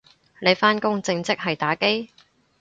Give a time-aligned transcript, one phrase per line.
[0.41, 2.09] 你返工正職係打機？